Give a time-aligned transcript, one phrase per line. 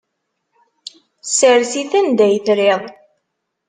[1.27, 2.83] Ssers-it anda ay trid.